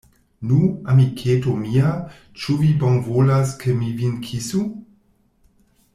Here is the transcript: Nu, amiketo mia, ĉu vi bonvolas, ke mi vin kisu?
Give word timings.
Nu, 0.51 0.59
amiketo 0.93 1.53
mia, 1.59 1.91
ĉu 2.45 2.57
vi 2.63 2.71
bonvolas, 2.85 3.55
ke 3.65 3.79
mi 3.83 3.95
vin 4.01 4.19
kisu? 4.29 4.65